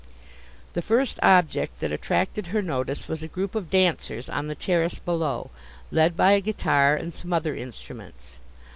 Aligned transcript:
The 0.73 0.81
first 0.81 1.19
object 1.21 1.79
that 1.79 1.91
attracted 1.91 2.47
her 2.47 2.63
notice 2.63 3.07
was 3.07 3.21
a 3.21 3.27
group 3.27 3.53
of 3.53 3.69
dancers 3.69 4.29
on 4.29 4.47
the 4.47 4.55
terrace 4.55 4.97
below, 4.97 5.51
led 5.91 6.17
by 6.17 6.31
a 6.31 6.41
guitar 6.41 6.95
and 6.95 7.13
some 7.13 7.31
other 7.33 7.55
instruments. 7.55 8.39